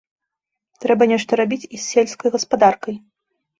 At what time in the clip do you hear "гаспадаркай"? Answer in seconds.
2.39-3.01